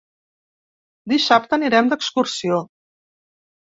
[1.13, 2.63] Dissabte anirem d'excursió.